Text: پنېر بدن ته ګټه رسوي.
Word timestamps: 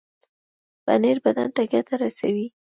پنېر 0.85 1.17
بدن 1.25 1.47
ته 1.55 1.61
ګټه 1.71 1.95
رسوي. 2.01 2.47